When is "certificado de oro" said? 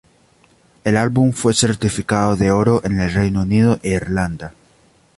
1.53-2.81